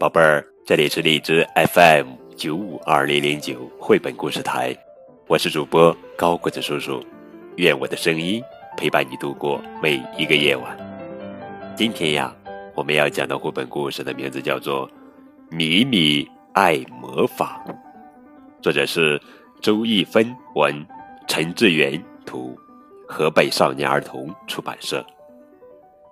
[0.00, 4.74] 宝贝儿，这里是荔枝 FM 九五二零零九绘本故事台，
[5.26, 7.04] 我是主播高个子叔叔，
[7.56, 8.42] 愿我的声音
[8.78, 10.74] 陪伴你度过每一个夜晚。
[11.76, 12.34] 今天呀，
[12.74, 14.88] 我们要讲的绘本故事的名字叫做
[15.50, 17.62] 《米米爱魔法》，
[18.62, 19.20] 作者是
[19.60, 20.82] 周一芬文，
[21.28, 22.58] 陈志远图，
[23.06, 25.04] 河北少年儿童出版社。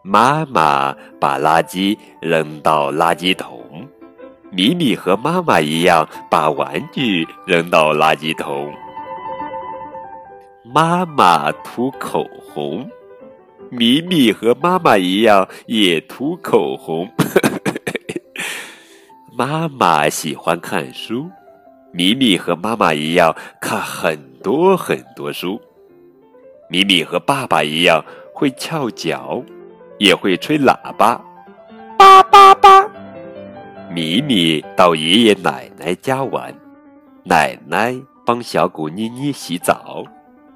[0.02, 3.86] 妈妈把垃圾扔到垃圾桶，
[4.50, 8.72] 米米和妈妈一样把玩具扔到垃圾桶。
[10.64, 12.88] 妈妈涂口红，
[13.70, 17.10] 米米和妈妈一样也涂口红。
[19.36, 21.28] 妈妈喜欢看书，
[21.92, 25.60] 米米和妈妈一样看很多很多书。
[26.70, 29.42] 米米和爸爸一样会翘脚。
[29.98, 31.20] 也会吹喇叭，
[31.98, 32.88] 叭叭叭。
[33.90, 36.54] 米米到爷爷奶奶家玩，
[37.24, 40.04] 奶奶帮小狗妮妮洗澡，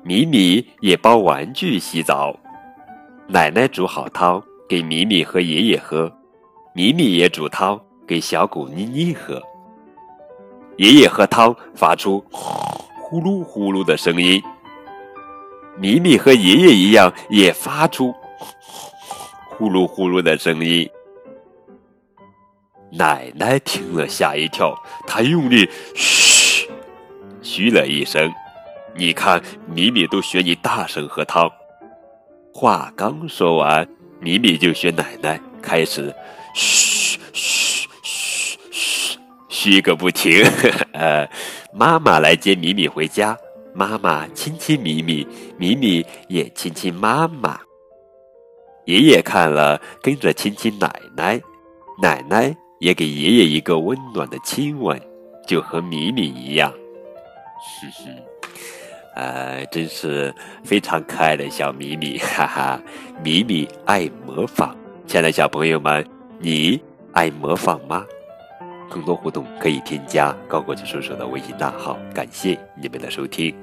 [0.02, 2.34] 米米也帮玩具洗澡。
[3.26, 6.12] 奶奶煮好汤给米米和爷爷喝，
[6.74, 9.42] 米米也煮汤给小狗妮妮喝。
[10.76, 14.40] 爷爷喝汤发出呼噜呼噜的声音，
[15.78, 18.14] 米米和爷爷一样也发出。
[19.62, 20.90] 呼噜呼噜的声音，
[22.90, 24.74] 奶奶听了吓一跳，
[25.06, 26.68] 她用力嘘
[27.42, 28.28] 嘘了一声。
[28.96, 29.40] 你看，
[29.72, 31.48] 米米都学你大声喝汤。
[32.52, 33.86] 话刚说完，
[34.18, 36.12] 米米就学奶奶开始
[36.56, 40.44] 嘘嘘嘘嘘嘘个不停。
[40.92, 41.24] 呃，
[41.72, 43.38] 妈妈来接米米回家，
[43.72, 45.24] 妈妈亲亲米米，
[45.56, 47.60] 米米也亲亲妈妈。
[48.86, 51.40] 爷爷看了，跟着亲亲奶奶，
[52.00, 55.00] 奶奶也给爷爷一个温暖的亲吻，
[55.46, 56.72] 就和米米一样。
[57.80, 58.22] 哼哼，
[59.14, 60.34] 呃，真是
[60.64, 62.82] 非常可爱的小米米， 哈哈！
[63.22, 64.74] 米米爱模仿，
[65.06, 66.04] 亲爱的小朋友们，
[66.40, 66.80] 你
[67.12, 68.04] 爱模仿吗？
[68.90, 71.96] 更多互动可以添加高国际叔叔的微信大号。
[72.12, 73.54] 感谢你们的收听。